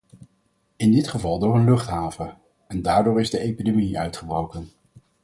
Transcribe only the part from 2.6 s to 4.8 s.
en daardoor is de epidemie uitgebroken.